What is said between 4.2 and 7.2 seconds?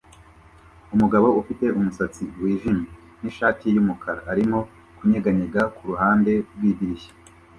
arimo kunyeganyega kuruhande rwidirishya